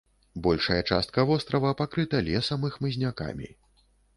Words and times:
Большая 0.45 0.77
частка 0.91 1.25
вострава 1.31 1.75
пакрыта 1.81 2.25
лесам 2.31 2.67
і 2.71 2.73
хмызнякамі. 2.77 3.47